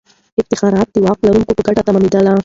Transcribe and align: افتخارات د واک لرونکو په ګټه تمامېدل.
افتخارات 0.41 0.87
د 0.93 0.97
واک 1.05 1.19
لرونکو 1.25 1.57
په 1.57 1.63
ګټه 1.67 1.81
تمامېدل. 1.87 2.27